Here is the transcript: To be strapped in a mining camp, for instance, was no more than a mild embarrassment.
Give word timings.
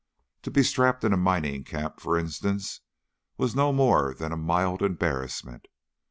To 0.41 0.49
be 0.49 0.63
strapped 0.63 1.03
in 1.03 1.13
a 1.13 1.15
mining 1.15 1.63
camp, 1.63 1.99
for 1.99 2.17
instance, 2.17 2.81
was 3.37 3.55
no 3.55 3.71
more 3.71 4.15
than 4.15 4.31
a 4.31 4.35
mild 4.35 4.81
embarrassment. 4.81 5.67